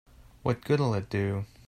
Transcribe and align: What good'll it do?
What 0.41 0.63
good'll 0.63 0.95
it 0.95 1.11
do? 1.11 1.45